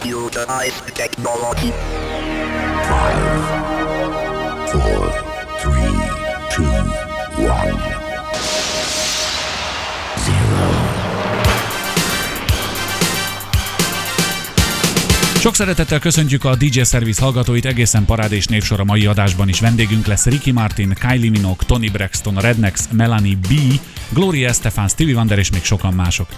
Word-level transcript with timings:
Computerized 0.00 0.94
technology. 0.94 1.70
Five, 2.86 3.20
four, 4.70 5.10
three, 5.58 5.98
two, 6.54 6.70
one, 7.42 7.97
Sok 15.48 15.56
szeretettel 15.56 15.98
köszöntjük 15.98 16.44
a 16.44 16.56
DJ 16.56 16.82
Service 16.82 17.22
hallgatóit, 17.22 17.64
egészen 17.64 18.04
parád 18.04 18.32
és 18.32 18.46
névsor 18.46 18.80
a 18.80 18.84
mai 18.84 19.06
adásban 19.06 19.48
is. 19.48 19.60
Vendégünk 19.60 20.06
lesz 20.06 20.24
Ricky 20.24 20.50
Martin, 20.50 20.94
Kylie 20.94 21.30
Minogue, 21.30 21.66
Tony 21.66 21.90
Braxton, 21.92 22.34
Rednex, 22.34 22.88
Melanie 22.92 23.36
B, 23.36 23.52
Gloria 24.08 24.48
Estefan, 24.48 24.88
Stevie 24.88 25.14
Wonder 25.14 25.38
és 25.38 25.50
még 25.50 25.64
sokan 25.64 25.94
mások. 25.94 26.28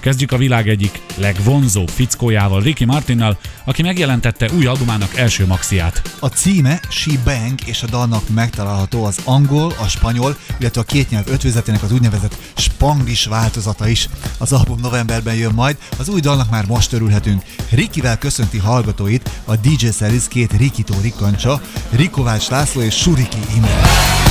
Kezdjük 0.00 0.32
a 0.32 0.36
világ 0.36 0.68
egyik 0.68 1.00
legvonzóbb 1.16 1.88
fickójával, 1.88 2.62
Ricky 2.62 2.84
Martinnal, 2.84 3.38
aki 3.64 3.82
megjelentette 3.82 4.48
új 4.56 4.66
albumának 4.66 5.16
első 5.16 5.46
maxiát. 5.46 6.16
A 6.20 6.26
címe 6.26 6.80
She 6.88 7.12
Bang 7.24 7.58
és 7.66 7.82
a 7.82 7.86
dalnak 7.86 8.28
megtalálható 8.28 9.04
az 9.04 9.18
angol, 9.24 9.72
a 9.78 9.88
spanyol, 9.88 10.36
illetve 10.58 10.80
a 10.80 10.84
két 10.84 11.10
nyelv 11.10 11.28
ötvözetének 11.28 11.82
az 11.82 11.92
úgynevezett 11.92 12.36
spanglis 12.56 13.24
változata 13.24 13.88
is. 13.88 14.08
Az 14.38 14.52
album 14.52 14.80
novemberben 14.80 15.34
jön 15.34 15.54
majd, 15.54 15.76
az 15.98 16.08
új 16.08 16.20
dalnak 16.20 16.50
már 16.50 16.66
most 16.66 16.92
örülhetünk. 16.92 17.42
Rikivel 17.70 18.18
köszönti 18.18 18.58
hallgatóit 18.60 19.30
a 19.44 19.56
DJ 19.56 19.86
Series 19.86 20.28
két 20.28 20.52
Rikitó 20.52 20.94
Rikancsa, 21.02 21.60
Rikovács 21.90 22.48
László 22.48 22.80
és 22.80 22.94
Suriki 22.94 23.38
Imre. 23.56 24.29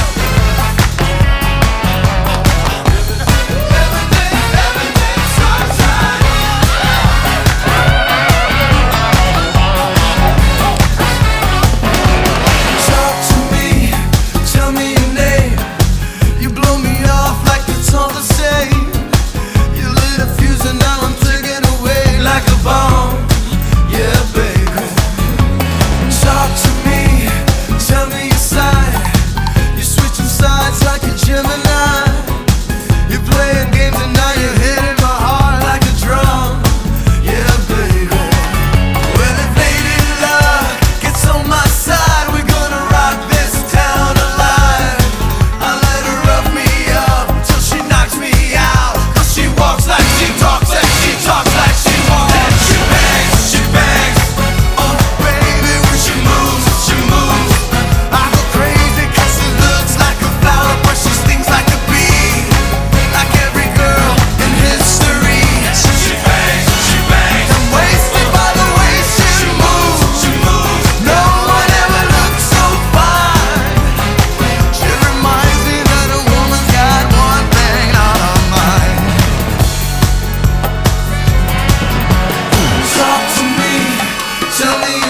Tell 84.69 84.79
me 84.81 85.08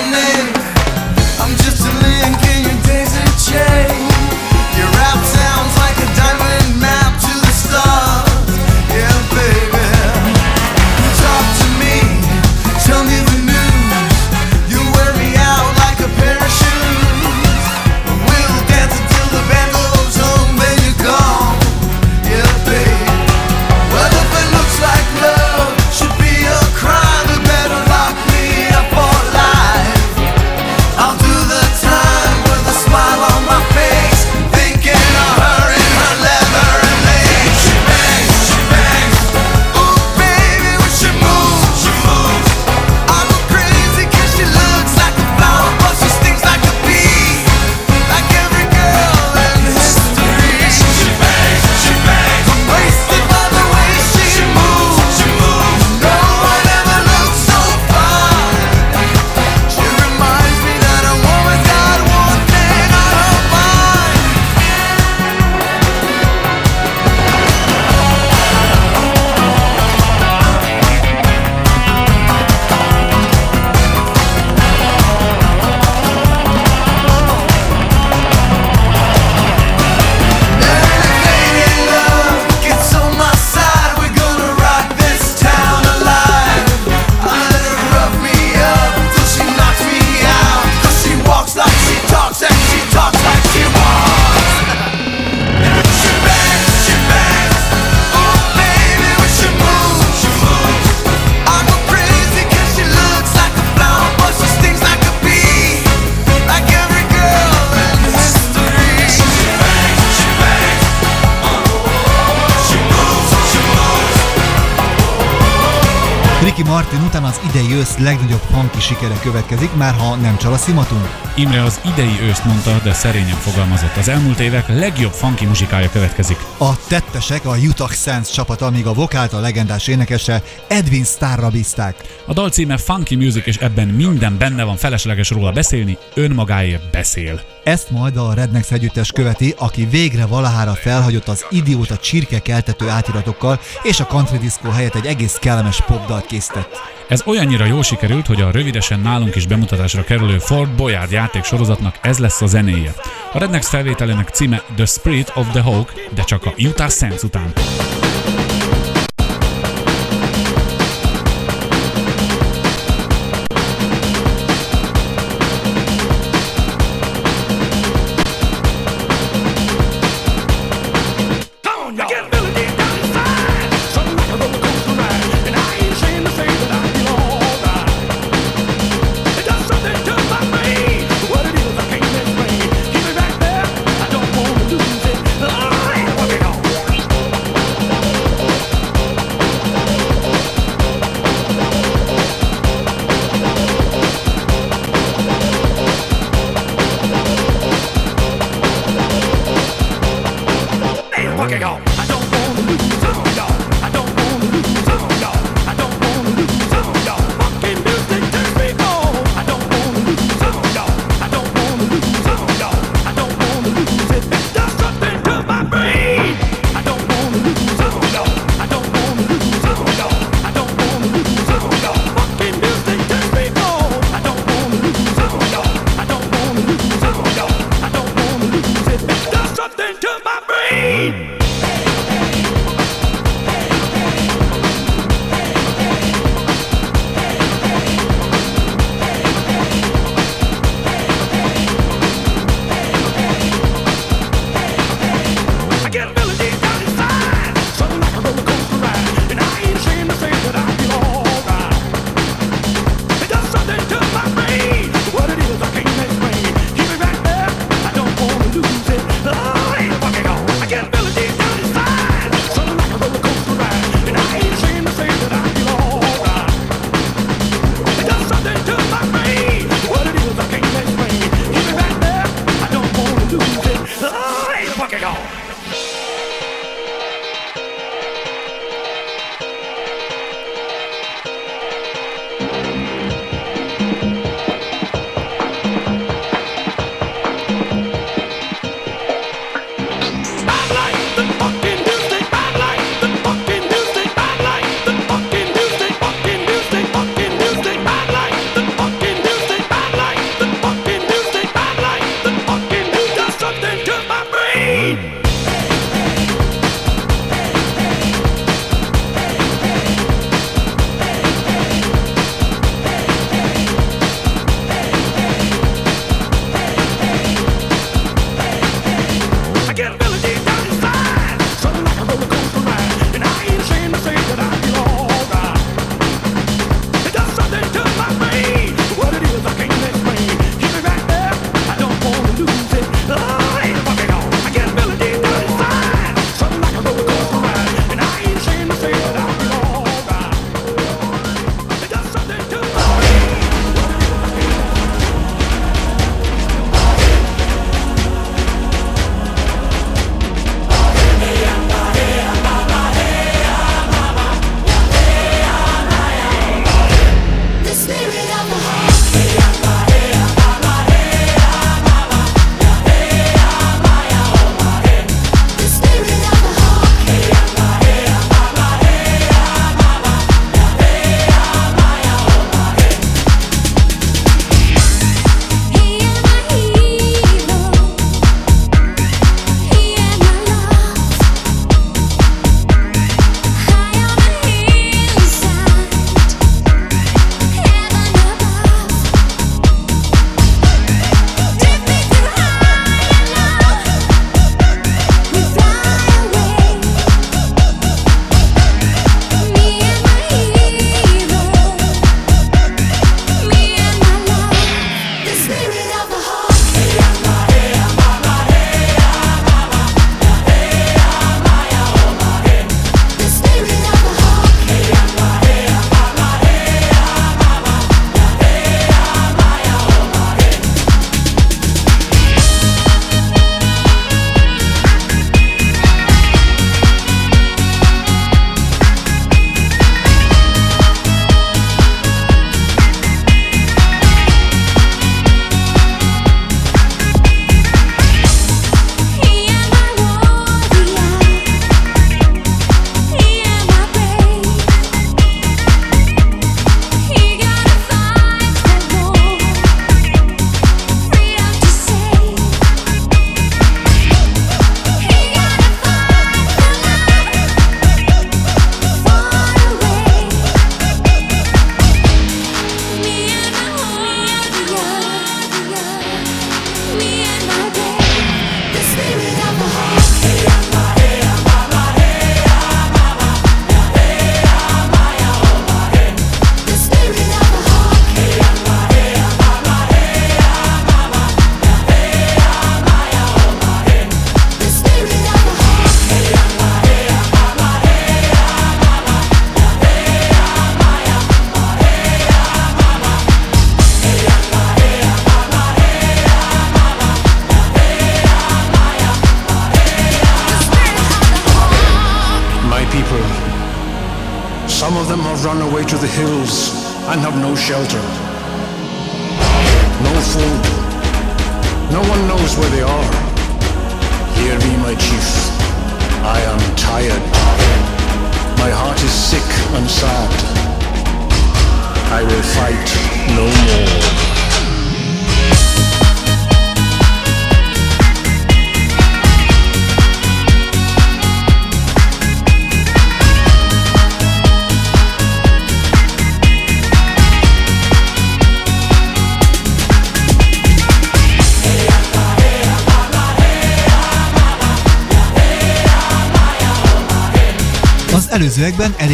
legnagyobb 117.99 118.41
funky 118.51 118.79
sikere 118.79 119.19
következik, 119.21 119.75
már 119.75 119.93
ha 119.93 120.15
nem 120.15 120.37
csal 120.37 120.53
a 120.53 120.57
szimatunk. 120.57 121.09
Imre 121.35 121.63
az 121.63 121.79
idei 121.85 122.19
őszt 122.21 122.45
mondta, 122.45 122.79
de 122.83 122.93
szerényen 122.93 123.35
fogalmazott. 123.35 123.95
Az 123.95 124.07
elmúlt 124.07 124.39
évek 124.39 124.67
legjobb 124.67 125.11
funky 125.11 125.45
muzsikája 125.45 125.89
következik. 125.89 126.37
A 126.57 126.87
tettesek, 126.87 127.45
a 127.45 127.55
Utah 127.55 127.91
Sands 127.91 128.31
csapata, 128.31 128.69
míg 128.69 128.85
a 128.85 128.93
vokált 128.93 129.33
a 129.33 129.39
legendás 129.39 129.87
énekese 129.87 130.43
Edwin 130.67 131.03
Starra 131.03 131.49
bízták. 131.49 131.95
A 132.25 132.33
dal 132.33 132.49
címe 132.49 132.77
Funky 132.77 133.15
Music, 133.15 133.45
és 133.45 133.57
ebben 133.57 133.87
minden 133.87 134.37
benne 134.37 134.63
van, 134.63 134.75
felesleges 134.75 135.29
róla 135.29 135.51
beszélni, 135.51 135.97
önmagáért 136.13 136.89
beszél. 136.91 137.48
Ezt 137.69 137.89
majd 137.89 138.17
a 138.17 138.33
Rednex 138.33 138.71
együttes 138.71 139.11
követi, 139.11 139.53
aki 139.57 139.85
végre 139.85 140.25
valahára 140.25 140.73
felhagyott 140.73 141.27
az 141.27 141.45
idióta 141.49 141.97
csirke 141.97 142.39
keltető 142.39 142.89
átiratokkal, 142.89 143.59
és 143.83 143.99
a 143.99 144.05
country 144.05 144.37
disco 144.37 144.69
helyett 144.69 144.95
egy 144.95 145.05
egész 145.05 145.37
kellemes 145.41 145.81
popdalt 145.81 146.25
készített. 146.25 146.77
Ez 147.07 147.21
olyannyira 147.25 147.65
jól 147.65 147.83
sikerült, 147.83 148.27
hogy 148.27 148.41
a 148.41 148.51
rövidesen 148.51 148.99
nálunk 148.99 149.35
is 149.35 149.47
bemutatásra 149.47 150.03
kerülő 150.03 150.37
Fort 150.37 150.75
Boyard 150.75 151.11
játék 151.11 151.43
sorozatnak 151.43 151.99
ez 152.01 152.17
lesz 152.17 152.41
a 152.41 152.47
zenéje. 152.47 152.93
A 153.33 153.37
Rednex 153.39 153.69
felvételének 153.69 154.29
címe 154.29 154.63
The 154.75 154.85
Spirit 154.85 155.31
of 155.35 155.49
the 155.51 155.61
Hawk, 155.61 155.93
de 156.13 156.23
csak 156.23 156.45
a 156.45 156.53
Utah 156.57 156.89
Sands 156.89 157.23
után. 157.23 157.53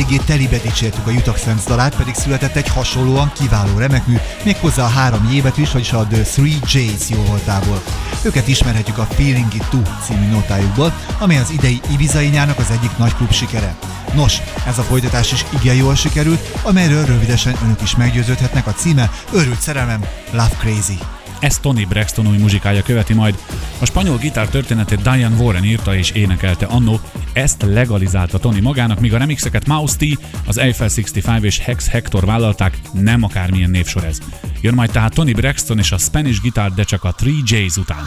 eléggé 0.05 0.23
telibe 0.25 0.57
dicsértük 0.57 1.07
a 1.07 1.11
Jutak 1.11 1.37
Sense 1.37 1.69
dalát, 1.69 1.95
pedig 1.95 2.13
született 2.13 2.55
egy 2.55 2.67
hasonlóan 2.67 3.31
kiváló 3.33 3.77
remekmű, 3.77 4.15
méghozzá 4.43 4.83
a 4.83 4.87
három 4.87 5.29
évet 5.31 5.57
is, 5.57 5.71
vagyis 5.71 5.91
a 5.91 6.07
The 6.07 6.21
Three 6.21 6.57
J's 6.61 7.09
jóvoltából. 7.09 7.83
Őket 8.21 8.47
ismerhetjük 8.47 8.97
a 8.97 9.03
Feeling 9.03 9.53
It 9.53 9.65
Too 9.69 9.81
című 10.05 10.27
notájukból, 10.29 10.93
amely 11.19 11.37
az 11.37 11.49
idei 11.49 11.81
Ibizai 11.91 12.27
nyárnak 12.27 12.59
az 12.59 12.71
egyik 12.71 12.97
nagy 12.97 13.15
klub 13.15 13.31
sikere. 13.31 13.75
Nos, 14.13 14.41
ez 14.67 14.77
a 14.77 14.83
folytatás 14.83 15.31
is 15.31 15.45
igen 15.61 15.75
jól 15.75 15.95
sikerült, 15.95 16.59
amelyről 16.63 17.05
rövidesen 17.05 17.55
önök 17.63 17.81
is 17.81 17.95
meggyőződhetnek 17.95 18.67
a 18.67 18.73
címe 18.73 19.11
Örült 19.31 19.61
szerelem 19.61 20.05
Love 20.31 20.55
Crazy. 20.59 20.97
Ezt 21.39 21.61
Tony 21.61 21.85
Braxton 21.87 22.27
új 22.27 22.37
muzsikája 22.37 22.81
követi 22.81 23.13
majd. 23.13 23.37
A 23.79 23.85
spanyol 23.85 24.17
gitár 24.17 24.47
történetét 24.47 25.01
Diane 25.01 25.35
Warren 25.35 25.63
írta 25.63 25.95
és 25.95 26.11
énekelte 26.11 26.65
annó, 26.65 26.99
ezt 27.33 27.61
legalizálta 27.61 28.37
Tony 28.37 28.61
magának, 28.61 28.99
míg 28.99 29.13
a 29.13 29.17
remixeket 29.17 29.67
Mouse 29.67 29.95
T, 29.97 30.19
az 30.47 30.57
Eiffel 30.57 30.89
65 30.89 31.43
és 31.43 31.59
Hex 31.59 31.87
Hector 31.87 32.25
vállalták, 32.25 32.79
nem 32.91 33.23
akármilyen 33.23 33.69
névsor 33.69 34.03
ez. 34.03 34.17
Jön 34.61 34.73
majd 34.73 34.91
tehát 34.91 35.13
Tony 35.13 35.31
Braxton 35.31 35.77
és 35.77 35.91
a 35.91 35.97
Spanish 35.97 36.41
Guitar, 36.41 36.73
de 36.73 36.83
csak 36.83 37.03
a 37.03 37.15
3 37.17 37.41
J's 37.45 37.77
után. 37.77 38.03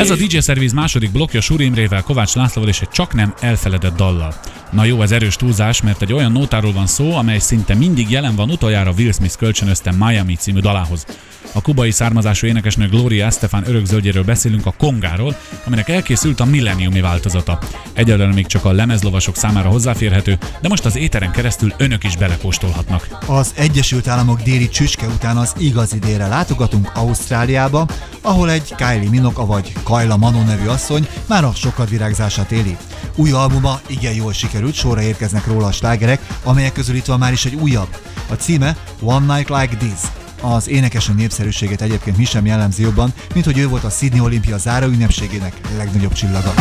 Ez 0.00 0.10
a 0.10 0.16
DJ 0.16 0.38
Service 0.38 0.74
második 0.74 1.12
blokja 1.12 1.40
Suri 1.40 1.64
Imrével, 1.64 2.02
Kovács 2.02 2.34
Lászlóval 2.34 2.70
és 2.70 2.80
egy 2.80 2.88
csak 2.88 3.14
nem 3.14 3.34
elfeledett 3.40 3.96
dallal. 3.96 4.34
Na 4.70 4.84
jó, 4.84 5.02
ez 5.02 5.12
erős 5.12 5.36
túlzás, 5.36 5.82
mert 5.82 6.02
egy 6.02 6.12
olyan 6.12 6.32
nótáról 6.32 6.72
van 6.72 6.86
szó, 6.86 7.16
amely 7.16 7.38
szinte 7.38 7.74
mindig 7.74 8.10
jelen 8.10 8.34
van 8.34 8.50
utoljára 8.50 8.92
Will 8.96 9.12
Smith 9.12 9.36
kölcsönözte 9.36 9.92
Miami 9.92 10.34
című 10.34 10.60
dalához. 10.60 11.06
A 11.52 11.62
kubai 11.62 11.90
származású 11.90 12.46
énekesnő 12.46 12.88
Gloria 12.88 13.26
Estefan 13.26 13.68
örökzöldjéről 13.68 14.24
beszélünk 14.24 14.66
a 14.66 14.74
kongáról, 14.78 15.36
aminek 15.66 15.88
elkészült 15.88 16.40
a 16.40 16.44
milleniumi 16.44 17.00
változata. 17.00 17.58
Egyelőre 17.92 18.32
még 18.32 18.46
csak 18.46 18.64
a 18.64 18.72
lemezlovasok 18.72 19.36
számára 19.36 19.68
hozzáférhető, 19.68 20.38
de 20.60 20.68
most 20.68 20.84
az 20.84 20.96
éteren 20.96 21.30
keresztül 21.30 21.72
önök 21.76 22.04
is 22.04 22.16
belekóstolhatnak. 22.16 23.18
Az 23.26 23.52
Egyesült 23.56 24.08
Államok 24.08 24.42
déli 24.42 24.68
csücske 24.68 25.06
után 25.06 25.36
az 25.36 25.54
igazi 25.58 25.98
délre 25.98 26.26
látogatunk 26.26 26.90
Ausztráliába, 26.94 27.86
ahol 28.20 28.50
egy 28.50 28.74
Kylie 28.74 29.10
Minogue, 29.10 29.44
vagy 29.44 29.72
Kajla 29.90 30.16
Manon 30.16 30.44
nevű 30.44 30.66
asszony 30.66 31.08
már 31.26 31.44
a 31.44 31.52
sokat 31.54 31.88
virágzását 31.88 32.50
éli. 32.50 32.76
Új 33.14 33.30
albuma 33.30 33.80
igen 33.86 34.14
jól 34.14 34.32
sikerült, 34.32 34.74
sorra 34.74 35.02
érkeznek 35.02 35.46
róla 35.46 35.66
a 35.66 35.72
slágerek, 35.72 36.26
amelyek 36.44 36.72
közül 36.72 36.94
itt 36.94 37.04
van 37.04 37.18
már 37.18 37.32
is 37.32 37.44
egy 37.44 37.54
újabb. 37.54 37.96
A 38.28 38.34
címe 38.34 38.76
One 39.02 39.34
Night 39.34 39.48
Like 39.48 39.76
This. 39.76 40.00
Az 40.40 40.68
énekesnő 40.68 41.14
népszerűségét 41.14 41.82
egyébként 41.82 42.16
mi 42.16 42.24
sem 42.24 42.46
jellemzi 42.46 42.82
jobban, 42.82 43.12
mint 43.34 43.44
hogy 43.44 43.58
ő 43.58 43.68
volt 43.68 43.84
a 43.84 43.90
Sydney 43.90 44.20
Olimpia 44.20 44.58
záró 44.58 44.86
ünnepségének 44.86 45.60
legnagyobb 45.76 46.12
csillaga. 46.12 46.52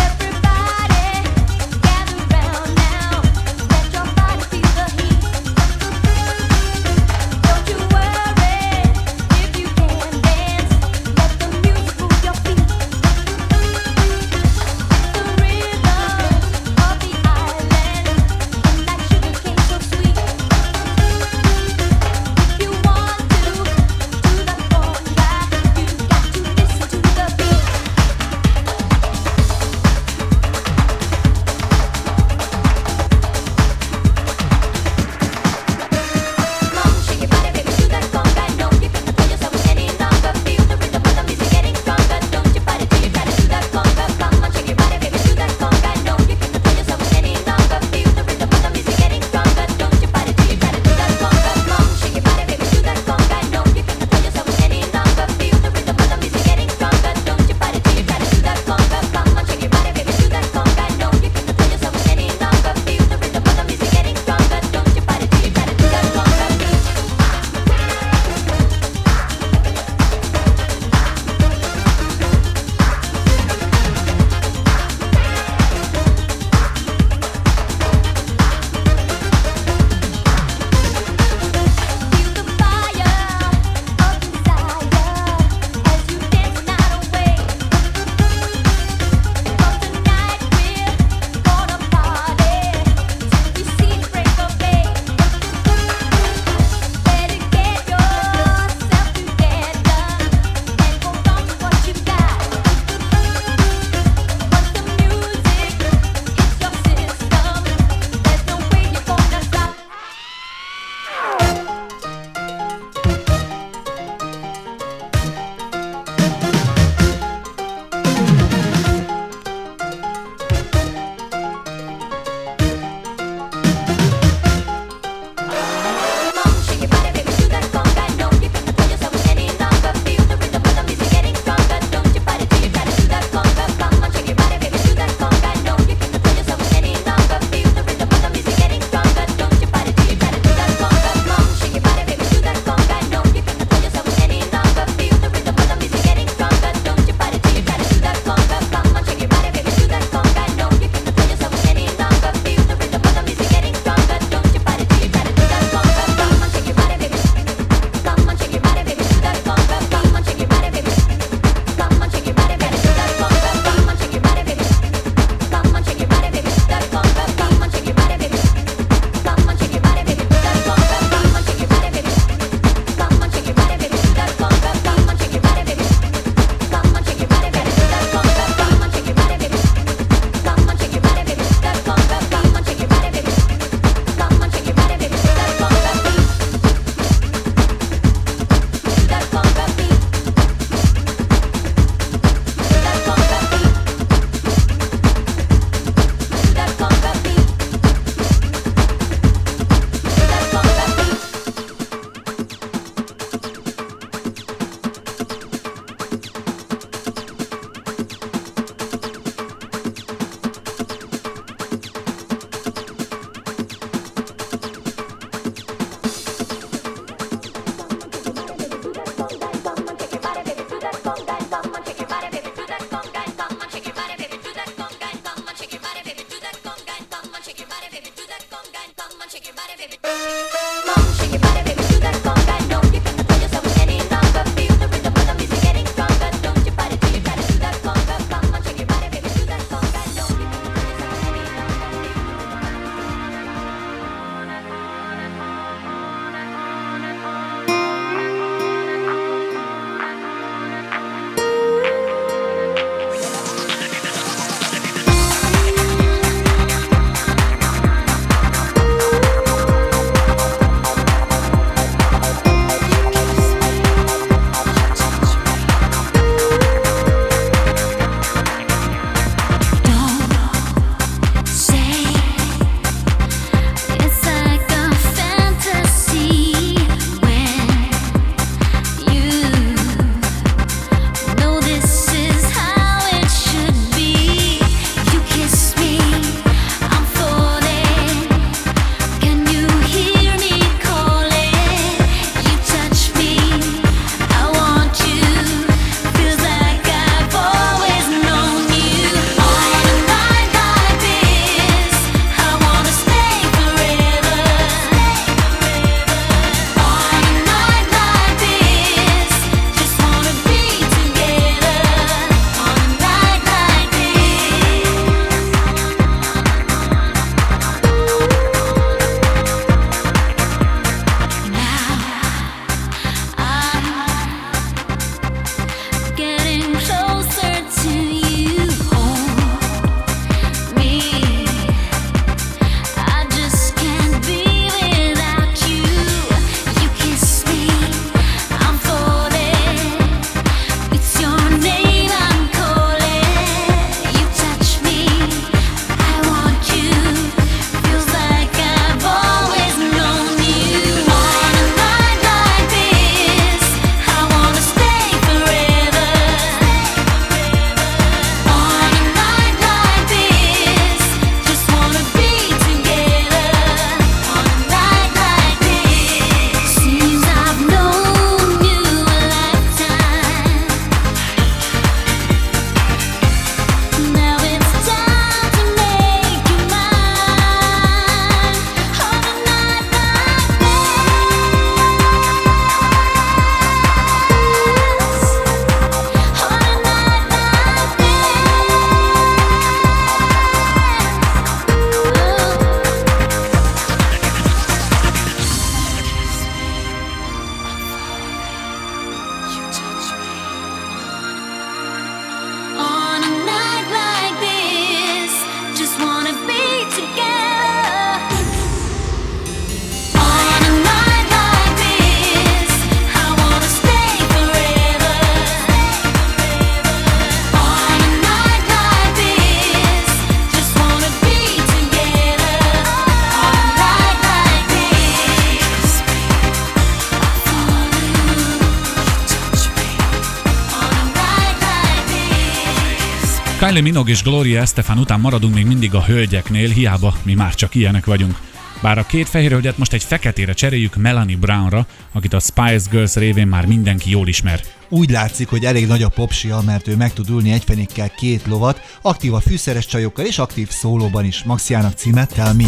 Kylie 433.69 433.83
Minogue 433.83 434.11
és 434.11 434.23
Gloria 434.23 434.61
Estefan 434.61 434.97
után 434.97 435.19
maradunk 435.19 435.53
még 435.53 435.65
mindig 435.65 435.93
a 435.93 436.03
hölgyeknél, 436.03 436.69
hiába 436.69 437.13
mi 437.23 437.33
már 437.33 437.55
csak 437.55 437.75
ilyenek 437.75 438.05
vagyunk. 438.05 438.39
Bár 438.81 438.97
a 438.97 439.05
két 439.05 439.29
fehér 439.29 439.51
hölgyet 439.51 439.77
most 439.77 439.93
egy 439.93 440.03
feketére 440.03 440.53
cseréljük 440.53 440.95
Melanie 440.95 441.37
Brownra, 441.37 441.85
akit 442.11 442.33
a 442.33 442.39
Spice 442.39 442.87
Girls 442.89 443.15
révén 443.15 443.47
már 443.47 443.65
mindenki 443.65 444.09
jól 444.09 444.27
ismer. 444.27 444.59
Úgy 444.89 445.09
látszik, 445.09 445.47
hogy 445.47 445.65
elég 445.65 445.87
nagy 445.87 446.03
a 446.03 446.09
popsia, 446.09 446.61
mert 446.65 446.87
ő 446.87 446.95
meg 446.95 447.13
tud 447.13 447.29
ülni 447.29 447.51
egyfenékkel 447.51 448.09
két 448.09 448.45
lovat, 448.45 448.81
aktív 449.01 449.33
a 449.33 449.39
fűszeres 449.39 449.85
csajokkal 449.85 450.25
és 450.25 450.37
aktív 450.37 450.69
szólóban 450.69 451.25
is. 451.25 451.43
Maxiának 451.43 451.93
címet 451.93 452.33
Tell 452.33 452.53
Me. 452.53 452.65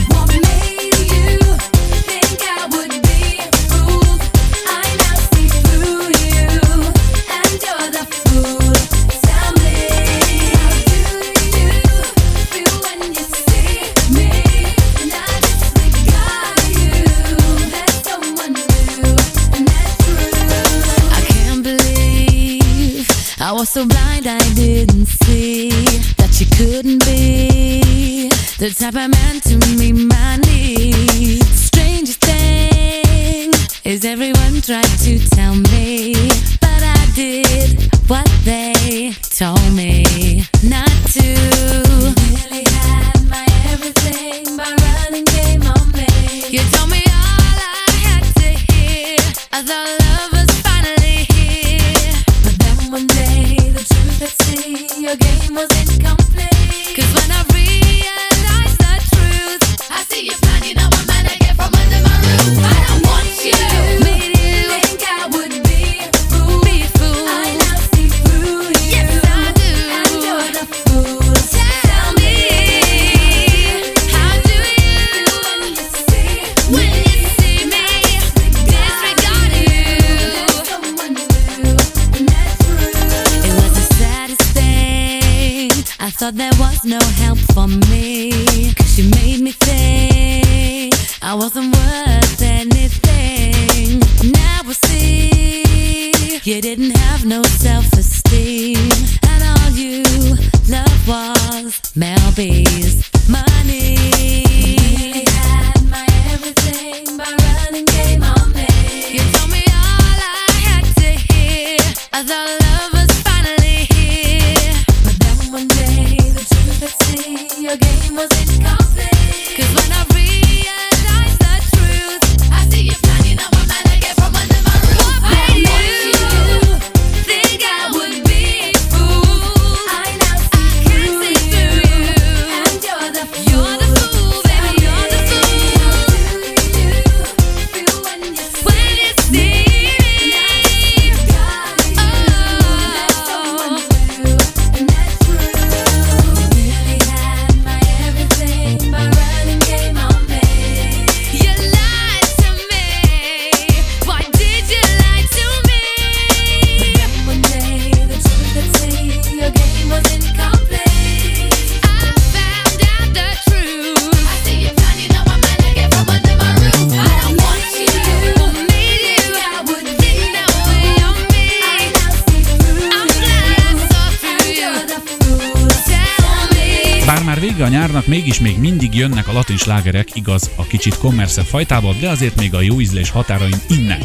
latin 179.52 179.66
slágerek, 179.66 180.16
igaz, 180.16 180.50
a 180.56 180.64
kicsit 180.64 180.98
kommersze 180.98 181.44
fajtába, 181.44 181.94
de 182.00 182.10
azért 182.10 182.36
még 182.36 182.54
a 182.54 182.62
jó 182.62 182.80
ízlés 182.80 183.10
határain 183.10 183.56
innen. 183.70 184.02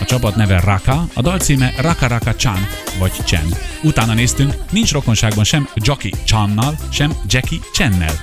A 0.00 0.04
csapat 0.04 0.36
neve 0.36 0.60
Raka, 0.60 1.08
a 1.14 1.22
dal 1.22 1.38
címe 1.38 1.74
Raka 1.80 2.06
Raka 2.06 2.34
Chan, 2.34 2.66
vagy 2.98 3.12
Chen. 3.24 3.54
Utána 3.82 4.14
néztünk, 4.14 4.54
nincs 4.70 4.92
rokonságban 4.92 5.44
sem 5.44 5.68
Jackie 5.74 6.12
Channal, 6.24 6.78
sem 6.90 7.12
Jackie 7.26 7.58
Chennel. 7.72 8.14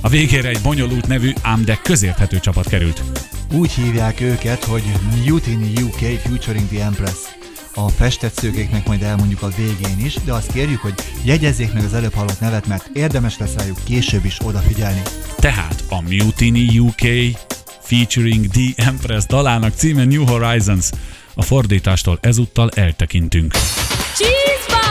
A 0.00 0.08
végére 0.08 0.48
egy 0.48 0.60
bonyolult 0.62 1.06
nevű, 1.06 1.32
ám 1.42 1.64
de 1.64 1.78
közérthető 1.82 2.40
csapat 2.40 2.68
került. 2.68 3.02
Úgy 3.52 3.72
hívják 3.72 4.20
őket, 4.20 4.64
hogy 4.64 4.82
Mutiny 5.26 5.82
UK 5.82 6.20
featuring 6.22 6.68
the 6.68 6.84
Empress 6.84 7.39
a 7.74 7.88
festett 7.88 8.34
szőkéknek 8.34 8.86
majd 8.86 9.02
elmondjuk 9.02 9.42
a 9.42 9.48
végén 9.56 10.04
is, 10.04 10.14
de 10.24 10.32
azt 10.32 10.52
kérjük, 10.52 10.80
hogy 10.80 10.94
jegyezzék 11.24 11.72
meg 11.72 11.84
az 11.84 11.94
előbb 11.94 12.14
hallott 12.14 12.40
nevet, 12.40 12.66
mert 12.66 12.90
érdemes 12.92 13.38
lesz 13.38 13.54
rájuk 13.54 13.78
később 13.84 14.24
is 14.24 14.36
odafigyelni. 14.44 15.02
Tehát 15.36 15.84
a 15.88 16.00
Mutiny 16.00 16.78
UK 16.78 17.36
featuring 17.82 18.46
The 18.46 18.86
Empress 18.86 19.24
dalának 19.26 19.74
címe 19.74 20.04
New 20.04 20.26
Horizons. 20.26 20.90
A 21.34 21.42
fordítástól 21.42 22.18
ezúttal 22.22 22.70
eltekintünk. 22.74 23.52
Cheese 24.14 24.66
bar. 24.68 24.90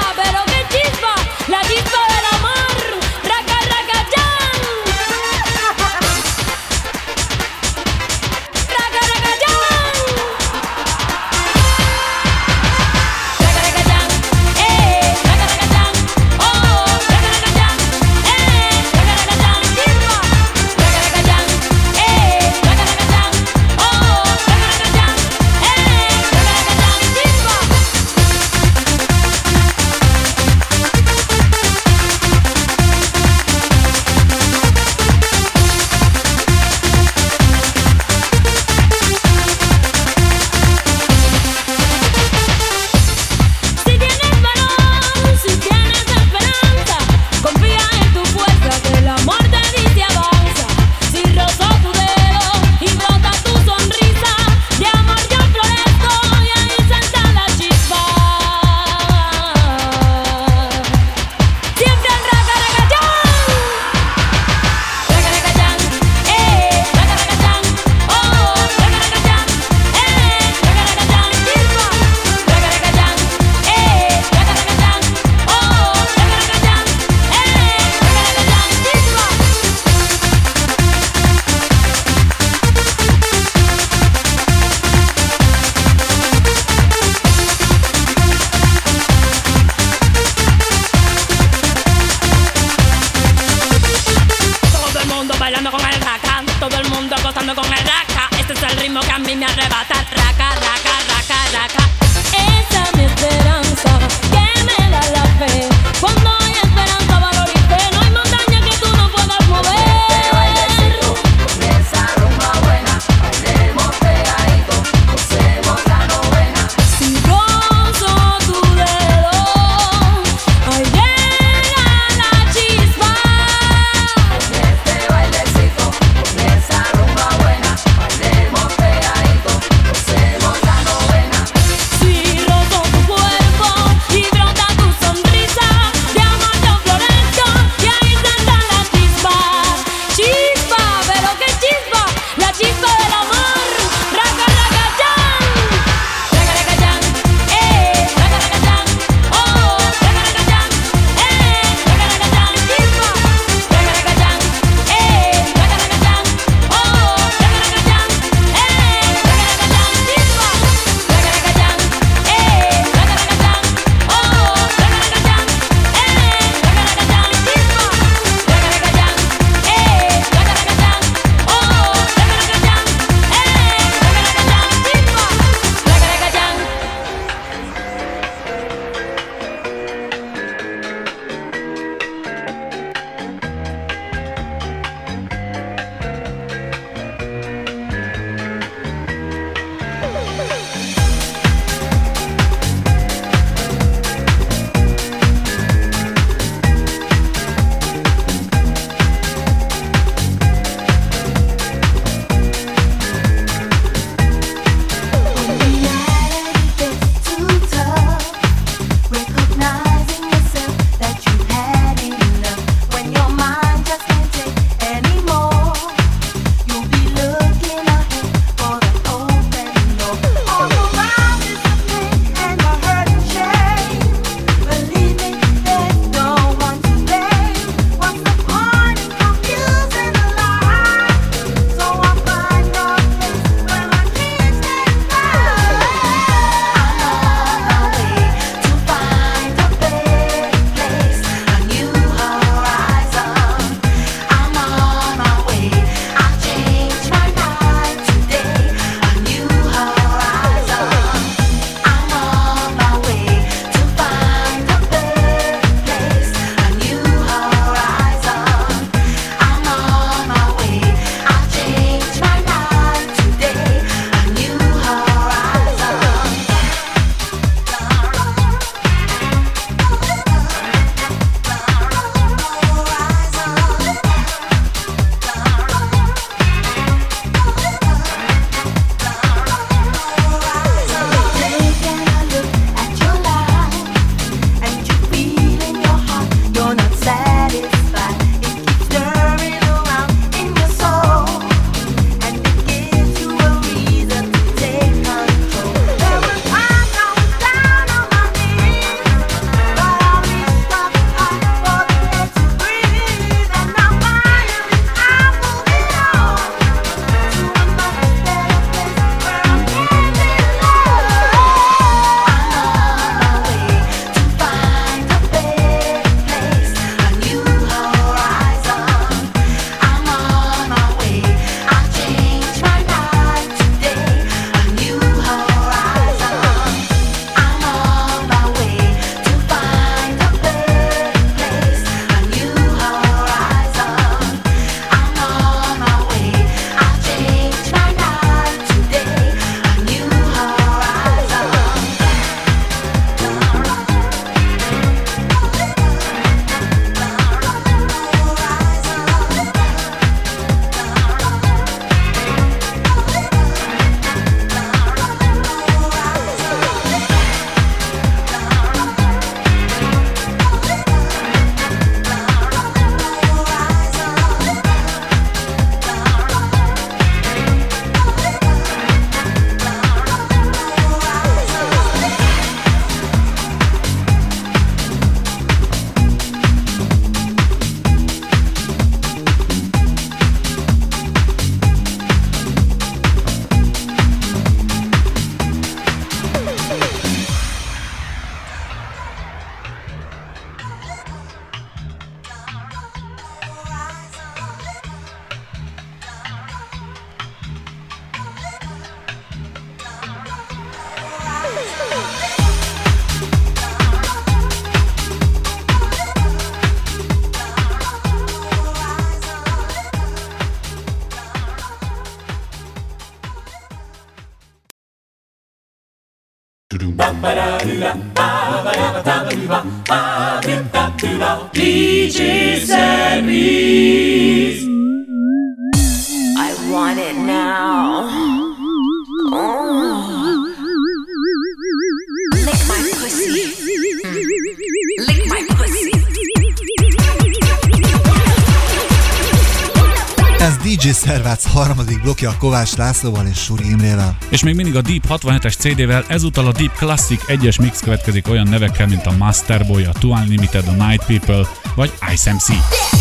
Blokja 442.19 442.39
Kovács 442.39 442.75
Lászlóval 442.75 443.27
és 443.27 443.37
Suri 443.37 443.69
Imrével. 443.69 444.17
És 444.29 444.43
még 444.43 444.55
mindig 444.55 444.75
a 444.75 444.81
Deep 444.81 445.03
67-es 445.09 445.57
CD-vel, 445.57 446.05
ezúttal 446.07 446.47
a 446.47 446.51
Deep 446.51 446.77
Classic 446.77 447.21
egyes 447.27 447.59
mix 447.59 447.79
következik 447.79 448.27
olyan 448.27 448.47
nevekkel, 448.47 448.87
mint 448.87 449.05
a 449.05 449.11
Masterboy, 449.17 449.83
a 449.83 449.91
Two 449.91 450.11
Unlimited, 450.11 450.67
a 450.67 450.85
Night 450.87 451.05
People 451.05 451.47
vagy 451.75 451.91
Ice 452.13 452.33
MC. 452.33 452.49
I 452.49 452.98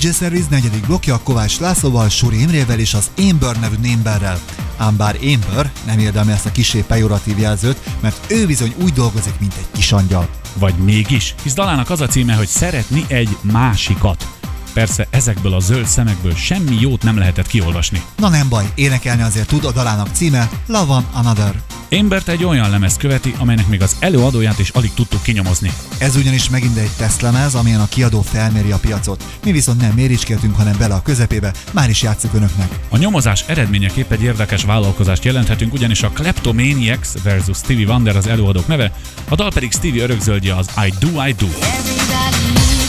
DJ 0.00 0.08
Service 0.10 0.46
negyedik 0.50 0.86
blokja 0.86 1.20
Kovács 1.22 1.58
Lászlóval, 1.58 2.08
Suri 2.08 2.40
Imrével 2.40 2.78
és 2.78 2.94
az 2.94 3.10
Amber 3.30 3.60
nevű 3.60 3.76
némberrel. 3.80 4.40
Ám 4.76 4.96
bár 4.96 5.16
Amber 5.22 5.72
nem 5.86 5.98
érdemli 5.98 6.32
ezt 6.32 6.46
a 6.46 6.52
kisé 6.52 6.84
pejoratív 6.86 7.38
jelzőt, 7.38 7.80
mert 8.00 8.32
ő 8.32 8.46
bizony 8.46 8.74
úgy 8.82 8.92
dolgozik, 8.92 9.34
mint 9.40 9.54
egy 9.58 9.66
kisangyal. 9.72 10.28
Vagy 10.54 10.74
mégis, 10.74 11.34
hisz 11.42 11.54
dalának 11.54 11.90
az 11.90 12.00
a 12.00 12.06
címe, 12.06 12.34
hogy 12.34 12.48
szeretni 12.48 13.04
egy 13.08 13.36
másikat. 13.42 14.39
Persze 14.72 15.06
ezekből 15.10 15.54
a 15.54 15.60
zöld 15.60 15.86
szemekből 15.86 16.34
semmi 16.34 16.76
jót 16.80 17.02
nem 17.02 17.18
lehetett 17.18 17.46
kiolvasni. 17.46 18.02
Na 18.16 18.28
nem 18.28 18.48
baj, 18.48 18.64
énekelni 18.74 19.22
azért 19.22 19.46
tud, 19.48 19.64
a 19.64 19.72
dalának 19.72 20.08
címe 20.12 20.50
Love 20.66 20.92
on 20.92 21.06
Another. 21.12 21.54
Ambert 21.92 22.28
egy 22.28 22.44
olyan 22.44 22.70
lemez 22.70 22.96
követi, 22.96 23.34
amelynek 23.38 23.66
még 23.66 23.82
az 23.82 23.96
előadóját 23.98 24.58
is 24.58 24.68
alig 24.68 24.94
tudtuk 24.94 25.22
kinyomozni. 25.22 25.72
Ez 25.98 26.16
ugyanis 26.16 26.48
megint 26.48 26.76
egy 26.76 26.90
tesztlemez, 26.96 27.54
amilyen 27.54 27.80
a 27.80 27.88
kiadó 27.88 28.22
felméri 28.22 28.70
a 28.70 28.78
piacot. 28.78 29.24
Mi 29.44 29.52
viszont 29.52 29.80
nem 29.80 29.92
méricskéltünk, 29.94 30.56
hanem 30.56 30.74
bele 30.78 30.94
a 30.94 31.02
közepébe, 31.02 31.52
már 31.72 31.88
is 31.88 32.02
játszuk 32.02 32.34
önöknek. 32.34 32.78
A 32.88 32.96
nyomozás 32.96 33.44
eredményeképp 33.46 34.10
egy 34.10 34.22
érdekes 34.22 34.64
vállalkozást 34.64 35.24
jelenthetünk, 35.24 35.72
ugyanis 35.72 36.02
a 36.02 36.08
Kleptomaniacs 36.10 37.08
versus 37.22 37.56
Stevie 37.56 37.86
Wonder 37.86 38.16
az 38.16 38.26
előadók 38.26 38.66
neve, 38.66 38.92
a 39.28 39.34
dal 39.34 39.52
pedig 39.52 39.72
Stevie 39.72 40.02
örökzöldje 40.02 40.54
az 40.56 40.68
I 40.86 40.92
Do 41.00 41.26
I 41.26 41.32
Do. 41.32 41.46
to 41.46 42.79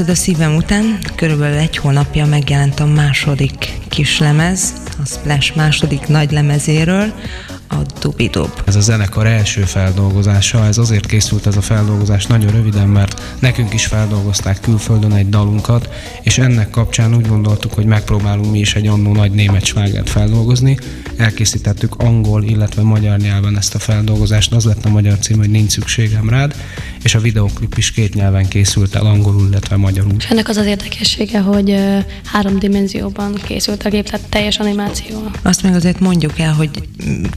Házad 0.00 0.14
a 0.14 0.20
szívem 0.20 0.54
után 0.56 0.98
körülbelül 1.14 1.58
egy 1.58 1.76
hónapja 1.76 2.26
megjelent 2.26 2.80
a 2.80 2.86
második 2.86 3.78
kislemez, 3.88 4.72
a 5.02 5.06
Splash 5.06 5.56
második 5.56 6.06
nagy 6.06 6.30
lemezéről, 6.30 7.12
a 7.68 7.76
Dubidub. 8.00 8.50
Ez 8.64 8.76
a 8.76 8.80
zenekar 8.80 9.26
első 9.26 9.60
feldolgozása, 9.60 10.64
ez 10.64 10.78
azért 10.78 11.06
készült 11.06 11.46
ez 11.46 11.56
a 11.56 11.60
feldolgozás 11.60 12.26
nagyon 12.26 12.50
röviden, 12.50 12.88
mert 12.88 13.22
nekünk 13.38 13.74
is 13.74 13.86
feldolgozták 13.86 14.60
külföldön 14.60 15.12
egy 15.12 15.28
dalunkat, 15.28 15.88
és 16.22 16.38
ennek 16.38 16.70
kapcsán 16.70 17.14
úgy 17.14 17.26
gondoltuk, 17.26 17.72
hogy 17.72 17.84
megpróbálunk 17.84 18.50
mi 18.50 18.58
is 18.58 18.74
egy 18.74 18.86
annó 18.86 19.12
nagy 19.12 19.30
német 19.32 19.64
slágert 19.64 20.10
feldolgozni. 20.10 20.78
Elkészítettük 21.16 21.94
angol, 21.94 22.42
illetve 22.42 22.82
magyar 22.82 23.18
nyelven 23.18 23.56
ezt 23.56 23.74
a 23.74 23.78
feldolgozást, 23.78 24.52
az 24.52 24.64
lett 24.64 24.84
a 24.84 24.88
magyar 24.88 25.18
cím, 25.18 25.38
hogy 25.38 25.50
Nincs 25.50 25.70
szükségem 25.70 26.28
rád, 26.28 26.54
és 27.02 27.14
a 27.14 27.20
videoklip 27.20 27.74
is 27.76 27.90
két 27.90 28.14
nyelven 28.14 28.48
készült 28.48 28.94
el, 28.94 29.06
angolul, 29.06 29.48
illetve 29.48 29.76
magyarul. 29.76 30.14
És 30.18 30.24
ennek 30.24 30.48
az 30.48 30.56
az 30.56 30.66
érdekessége, 30.66 31.40
hogy 31.40 31.76
három 32.24 32.58
dimenzióban 32.58 33.34
készült 33.34 33.82
a 33.84 33.88
gép, 33.88 34.10
tehát 34.10 34.26
teljes 34.26 34.58
animációval. 34.58 35.30
Azt 35.42 35.62
meg 35.62 35.74
azért 35.74 36.00
mondjuk 36.00 36.38
el, 36.38 36.52
hogy 36.52 36.70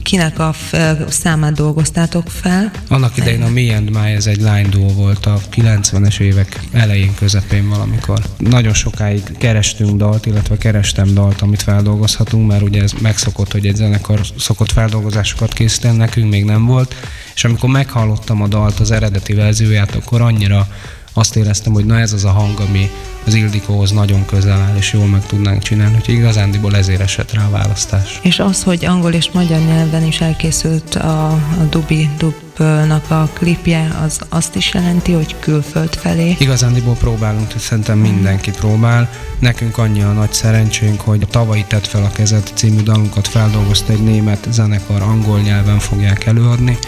kinek 0.02 0.38
a 0.38 0.52
f- 0.52 1.12
számát 1.12 1.52
dolgoztátok 1.52 2.28
fel. 2.28 2.70
Annak 2.88 3.16
idején 3.16 3.42
a 3.42 3.48
Me 3.48 3.76
and 3.76 3.90
My 3.90 4.12
ez 4.12 4.26
egy 4.26 4.36
line 4.36 4.68
duo 4.68 4.88
volt 4.88 5.26
a 5.26 5.40
90-es 5.54 6.20
évek 6.20 6.60
elején, 6.72 7.14
közepén 7.14 7.68
valamikor. 7.68 8.18
Nagyon 8.38 8.74
sokáig 8.74 9.22
kerestünk 9.38 9.96
dalt, 9.96 10.26
illetve 10.26 10.56
kerestem 10.56 11.14
dalt, 11.14 11.40
amit 11.40 11.62
feldolgozhatunk, 11.62 12.48
mert 12.48 12.62
ugye 12.62 12.82
ez 12.82 12.92
megszokott, 12.92 13.52
hogy 13.52 13.66
egy 13.66 13.76
zenekar 13.76 14.20
szokott 14.38 14.72
feldolgozásokat 14.72 15.52
készíteni, 15.52 15.96
nekünk 15.96 16.30
még 16.30 16.44
nem 16.44 16.66
volt. 16.66 16.94
És 17.34 17.44
amikor 17.44 17.70
meghallottam 17.70 18.42
a 18.42 18.48
dalt, 18.48 18.80
az 18.80 18.90
eredeti 18.90 19.34
verzióját, 19.34 19.94
akkor 19.94 20.20
annyira 20.20 20.66
azt 21.12 21.36
éreztem, 21.36 21.72
hogy 21.72 21.84
na 21.84 21.98
ez 21.98 22.12
az 22.12 22.24
a 22.24 22.30
hang, 22.30 22.60
ami 22.60 22.90
az 23.26 23.34
Ildikóhoz 23.34 23.90
nagyon 23.90 24.24
közel 24.24 24.60
áll, 24.60 24.76
és 24.76 24.92
jól 24.92 25.06
meg 25.06 25.26
tudnánk 25.26 25.62
csinálni, 25.62 25.94
hogy 26.04 26.14
igazándiból 26.14 26.76
ezért 26.76 27.00
esett 27.00 27.32
rá 27.32 27.46
a 27.46 27.50
választás. 27.50 28.18
És 28.22 28.38
az, 28.38 28.62
hogy 28.62 28.84
angol 28.84 29.12
és 29.12 29.30
magyar 29.32 29.60
nyelven 29.60 30.06
is 30.06 30.20
elkészült 30.20 30.94
a, 30.94 31.32
a 31.32 31.66
Dubi 31.70 32.08
Dubnak 32.56 33.10
a 33.10 33.28
klipje, 33.32 33.98
az 34.04 34.20
azt 34.28 34.54
is 34.56 34.74
jelenti, 34.74 35.12
hogy 35.12 35.36
külföld 35.38 35.94
felé. 35.94 36.36
Igazándiból 36.38 36.94
próbálunk, 36.94 37.52
hogy 37.52 37.60
szerintem 37.60 37.98
mindenki 37.98 38.50
próbál. 38.50 39.10
Nekünk 39.38 39.78
annyi 39.78 40.02
a 40.02 40.12
nagy 40.12 40.32
szerencsénk, 40.32 41.00
hogy 41.00 41.22
a 41.22 41.26
tavalyi 41.26 41.64
Tett 41.68 41.86
fel 41.86 42.04
a 42.04 42.10
kezet 42.10 42.52
című 42.54 42.82
dalunkat 42.82 43.28
feldolgozta 43.28 43.92
egy 43.92 44.02
német 44.02 44.46
zenekar, 44.50 45.02
angol 45.02 45.40
nyelven 45.40 45.78
fogják 45.78 46.26
előadni, 46.26 46.78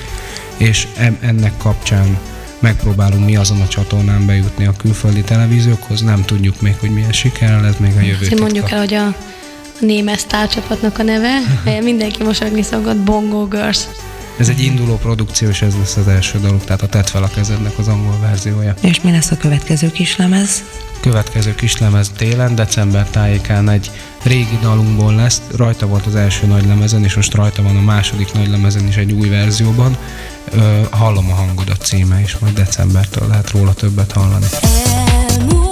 és 0.56 0.86
ennek 1.20 1.52
kapcsán 1.56 2.18
megpróbálunk 2.58 3.24
mi 3.24 3.36
azon 3.36 3.60
a 3.60 3.68
csatornán 3.68 4.26
bejutni 4.26 4.66
a 4.66 4.72
külföldi 4.76 5.22
televíziókhoz. 5.22 6.02
Nem 6.02 6.24
tudjuk 6.24 6.60
még, 6.60 6.76
hogy 6.80 6.90
milyen 6.90 7.12
sikerrel, 7.12 7.66
ez 7.66 7.74
még 7.78 7.96
a 7.96 8.00
jövő 8.00 8.14
Azért 8.14 8.28
titka. 8.28 8.42
mondjuk 8.44 8.70
el, 8.70 8.78
hogy 8.78 8.94
a, 8.94 9.14
német 9.80 10.18
sztárcsapatnak 10.18 10.98
a 10.98 11.02
neve, 11.02 11.38
mindenki 11.82 12.22
mosogni 12.22 12.62
szokott, 12.62 12.96
Bongo 12.96 13.46
Girls. 13.46 13.84
Ez 14.38 14.48
egy 14.48 14.60
induló 14.60 14.96
produkció, 14.96 15.48
és 15.48 15.62
ez 15.62 15.74
lesz 15.78 15.96
az 15.96 16.08
első 16.08 16.38
daluk, 16.38 16.64
tehát 16.64 16.82
a 16.82 16.86
Tett 16.86 17.08
fel 17.08 17.22
a 17.22 17.28
kezednek 17.28 17.78
az 17.78 17.88
angol 17.88 18.18
verziója. 18.20 18.74
És 18.80 19.00
mi 19.00 19.10
lesz 19.10 19.30
a 19.30 19.36
következő 19.36 19.90
kislemez? 19.90 20.64
Következő 21.00 21.54
kislemez 21.54 22.10
télen, 22.16 22.54
december 22.54 23.06
tájékán 23.10 23.68
egy 23.68 23.90
régi 24.22 24.58
dalunkból 24.62 25.14
lesz. 25.14 25.42
Rajta 25.56 25.86
volt 25.86 26.06
az 26.06 26.14
első 26.14 26.46
nagy 26.46 26.66
lemezen, 26.66 27.04
és 27.04 27.14
most 27.14 27.34
rajta 27.34 27.62
van 27.62 27.76
a 27.76 27.80
második 27.80 28.32
nagy 28.32 28.48
lemezen 28.48 28.86
is 28.86 28.96
egy 28.96 29.12
új 29.12 29.28
verzióban. 29.28 29.96
Ö, 30.52 30.80
hallom 30.90 31.30
a 31.30 31.34
hangodat 31.34 31.84
címe, 31.84 32.20
és 32.20 32.38
majd 32.38 32.54
decembertől 32.54 33.28
lehet 33.28 33.50
róla 33.50 33.72
többet 33.74 34.12
hallani. 34.12 34.46
Elmúlt, 35.28 35.65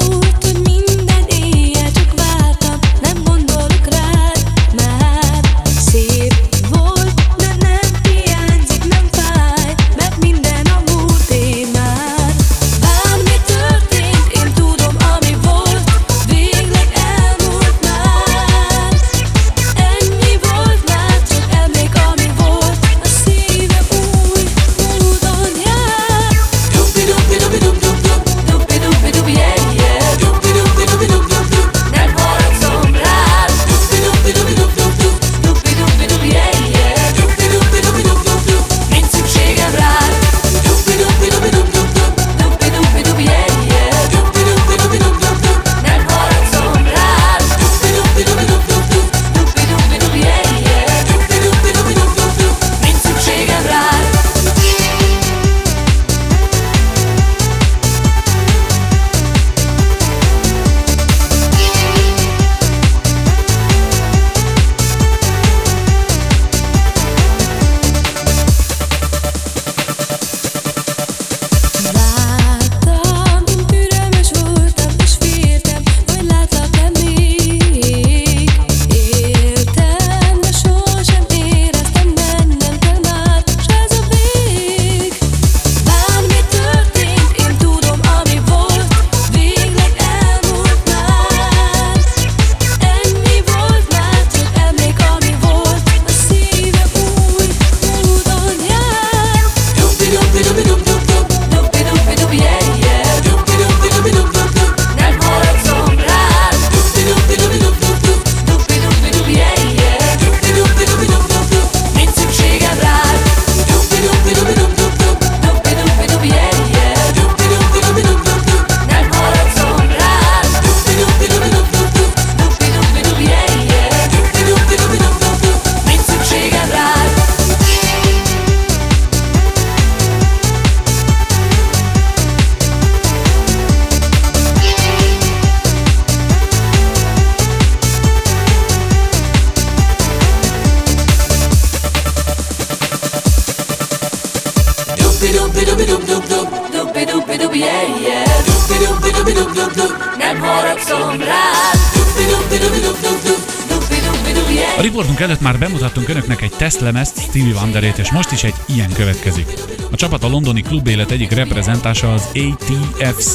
egy 156.74 156.80
tesztlemezt 156.80 157.20
Stevie 157.20 157.54
Wonderét, 157.54 157.98
és 157.98 158.12
most 158.12 158.30
is 158.30 158.44
egy 158.44 158.54
ilyen 158.66 158.92
következik. 158.92 159.46
A 159.90 159.96
csapat 159.96 160.24
a 160.24 160.28
londoni 160.28 160.62
klubélet 160.62 161.10
egyik 161.10 161.30
reprezentása 161.30 162.12
az 162.12 162.28
ATFC, 162.34 163.34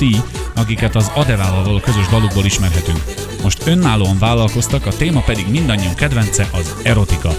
akiket 0.56 0.96
az 0.96 1.12
Adevával 1.16 1.80
közös 1.80 2.08
dalukból 2.08 2.46
ismerhetünk. 2.46 3.04
Most 3.44 3.68
önállóan 3.68 4.20
vállalkoztak, 4.20 4.86
a 4.86 4.96
téma 4.96 5.22
pedig 5.22 5.48
mindannyiunk 5.50 5.96
kedvence 5.96 6.50
az 6.52 6.76
erotika. 6.84 7.36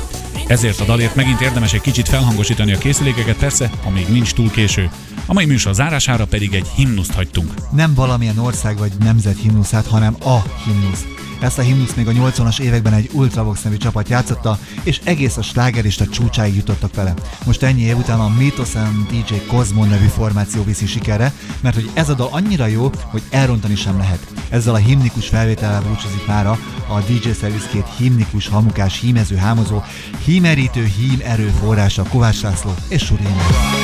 Ezért 0.47 0.81
a 0.81 0.85
dalért 0.85 1.15
megint 1.15 1.41
érdemes 1.41 1.73
egy 1.73 1.81
kicsit 1.81 2.09
felhangosítani 2.09 2.73
a 2.73 2.79
készülékeket, 2.79 3.37
persze, 3.37 3.71
amíg 3.85 4.09
nincs 4.09 4.33
túl 4.33 4.51
késő. 4.51 4.91
A 5.27 5.33
mai 5.33 5.45
műsor 5.45 5.75
zárására 5.75 6.25
pedig 6.25 6.55
egy 6.55 6.69
himnuszt 6.75 7.15
hagytunk. 7.15 7.55
Nem 7.73 7.95
valamilyen 7.95 8.39
ország 8.39 8.79
vagy 8.79 8.93
nemzet 8.99 9.39
himnuszát, 9.39 9.87
hanem 9.87 10.17
a 10.25 10.39
himnusz. 10.65 11.20
Ezt 11.41 11.59
a 11.59 11.63
himnusz 11.63 11.95
még 11.95 12.09
a 12.09 12.13
80-as 12.13 12.61
években 12.61 12.93
egy 12.93 13.11
Ultravox 13.13 13.63
nevű 13.63 13.77
csapat 13.77 14.09
játszotta, 14.09 14.59
és 14.83 15.01
egész 15.05 15.37
a 15.37 15.43
slágerista 15.43 16.07
csúcsáig 16.07 16.57
jutottak 16.57 16.95
vele. 16.95 17.15
Most 17.45 17.63
ennyi 17.63 17.83
év 17.83 17.97
után 17.97 18.21
a 18.21 18.29
Mythos 18.29 18.73
DJ 19.11 19.35
Cosmo 19.47 19.85
nevű 19.85 20.07
formáció 20.07 20.65
viszi 20.65 20.87
sikerre, 20.87 21.33
mert 21.61 21.75
hogy 21.75 21.91
ez 21.95 22.09
a 22.09 22.15
dal 22.15 22.29
annyira 22.31 22.67
jó, 22.67 22.91
hogy 23.03 23.23
elrontani 23.31 23.77
sem 23.77 23.99
lehet. 23.99 24.27
Ezzel 24.49 24.75
a 24.75 24.79
himnikus 24.79 25.29
felvétellel 25.29 25.83
búcsúzik 25.83 26.27
mára 26.27 26.59
a 26.89 27.01
DJ 27.01 27.31
Service 27.41 27.69
két 27.71 27.87
himnikus, 27.97 28.49
hamukás, 28.49 29.01
hímező, 29.01 29.37
hámozó, 29.37 29.83
hímerítő 30.25 30.85
hím 30.85 31.21
erőforrása 31.23 32.03
Kovács 32.03 32.43
László 32.43 32.75
és 32.89 33.05
Suri 33.05 33.23
Imre. 33.23 33.80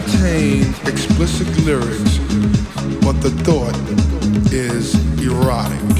Contain 0.00 0.62
explicit 0.86 1.46
lyrics, 1.64 2.18
but 2.98 3.12
the 3.22 3.30
thought 3.44 3.76
is 4.52 4.92
erotic. 5.24 5.93